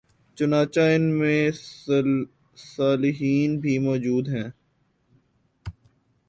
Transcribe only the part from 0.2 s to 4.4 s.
چنانچہ ان میں صالحین بھی موجود